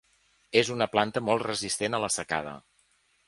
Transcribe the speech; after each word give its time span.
És 0.61 0.71
una 0.75 0.87
planta 0.95 1.23
molt 1.27 1.45
resistent 1.47 1.97
a 1.97 2.01
la 2.07 2.11
secada. 2.17 2.57